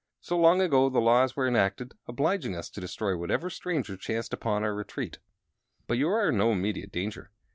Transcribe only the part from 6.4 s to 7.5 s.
immediate danger.